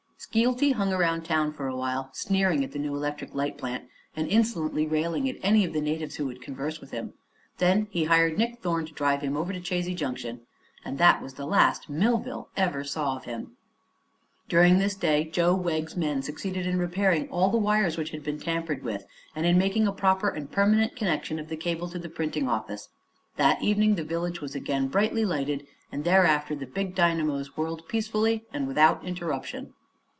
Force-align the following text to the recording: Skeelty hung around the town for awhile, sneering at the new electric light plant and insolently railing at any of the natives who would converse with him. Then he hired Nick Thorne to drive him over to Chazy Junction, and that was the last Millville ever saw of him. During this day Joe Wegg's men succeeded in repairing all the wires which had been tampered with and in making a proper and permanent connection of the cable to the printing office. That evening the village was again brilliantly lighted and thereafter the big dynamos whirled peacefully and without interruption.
Skeelty 0.31 0.71
hung 0.73 0.93
around 0.93 1.23
the 1.23 1.27
town 1.29 1.51
for 1.51 1.65
awhile, 1.67 2.11
sneering 2.13 2.63
at 2.63 2.71
the 2.73 2.79
new 2.79 2.95
electric 2.95 3.33
light 3.33 3.57
plant 3.57 3.89
and 4.15 4.27
insolently 4.27 4.85
railing 4.85 5.27
at 5.27 5.37
any 5.41 5.65
of 5.65 5.73
the 5.73 5.81
natives 5.81 6.15
who 6.15 6.27
would 6.27 6.43
converse 6.43 6.79
with 6.79 6.91
him. 6.91 7.13
Then 7.57 7.87
he 7.89 8.03
hired 8.03 8.37
Nick 8.37 8.59
Thorne 8.61 8.85
to 8.85 8.93
drive 8.93 9.21
him 9.21 9.35
over 9.35 9.51
to 9.51 9.59
Chazy 9.59 9.95
Junction, 9.95 10.41
and 10.85 10.99
that 10.99 11.23
was 11.23 11.33
the 11.33 11.47
last 11.47 11.89
Millville 11.89 12.49
ever 12.55 12.83
saw 12.83 13.17
of 13.17 13.25
him. 13.25 13.57
During 14.47 14.77
this 14.77 14.93
day 14.93 15.23
Joe 15.25 15.55
Wegg's 15.55 15.97
men 15.97 16.21
succeeded 16.21 16.67
in 16.67 16.77
repairing 16.77 17.27
all 17.29 17.49
the 17.49 17.57
wires 17.57 17.97
which 17.97 18.11
had 18.11 18.23
been 18.23 18.39
tampered 18.39 18.83
with 18.83 19.07
and 19.35 19.47
in 19.47 19.57
making 19.57 19.87
a 19.87 19.91
proper 19.91 20.29
and 20.29 20.51
permanent 20.51 20.95
connection 20.95 21.39
of 21.39 21.49
the 21.49 21.57
cable 21.57 21.89
to 21.89 21.99
the 21.99 22.09
printing 22.09 22.47
office. 22.47 22.89
That 23.37 23.61
evening 23.63 23.95
the 23.95 24.03
village 24.03 24.39
was 24.39 24.53
again 24.53 24.87
brilliantly 24.87 25.25
lighted 25.25 25.65
and 25.91 26.03
thereafter 26.03 26.55
the 26.55 26.67
big 26.67 26.93
dynamos 26.93 27.57
whirled 27.57 27.87
peacefully 27.87 28.45
and 28.53 28.67
without 28.67 29.03
interruption. 29.03 29.73